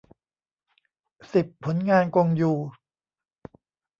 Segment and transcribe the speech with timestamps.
[1.33, 2.51] สิบ ผลงานกงยู